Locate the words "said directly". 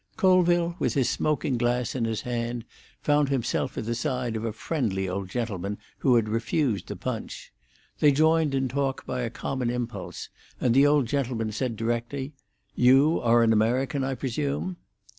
11.51-12.33